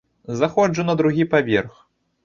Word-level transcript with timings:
Заходжу 0.39 0.87
на 0.89 0.95
другі 1.03 1.25
паверх. 1.37 1.87